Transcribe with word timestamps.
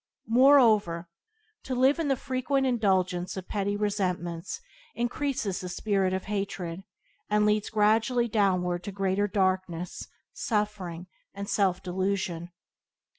Moreover, 0.29 1.11
to 1.61 1.75
live 1.75 1.99
in 1.99 2.07
the 2.07 2.15
frequent 2.15 2.65
indulgence 2.65 3.37
of 3.37 3.47
petty 3.47 3.77
resentments 3.77 4.59
increase 4.95 5.43
the 5.43 5.69
spirit 5.69 6.11
of 6.11 6.23
hatred, 6.25 6.81
and 7.29 7.45
leads 7.45 7.69
gradually 7.69 8.27
downward 8.27 8.83
to 8.85 8.91
greater 8.91 9.27
darkness, 9.27 10.07
suffering, 10.33 11.05
and 11.35 11.47
self 11.47 11.83
delusion. 11.83 12.49